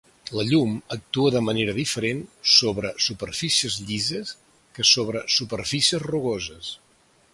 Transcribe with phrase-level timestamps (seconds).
[0.37, 4.33] La llum actua de manera diferent sobre superfícies llises
[4.79, 6.73] que sobre superfícies rugoses.